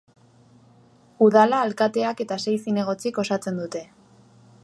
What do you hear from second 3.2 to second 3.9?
osatzen dute.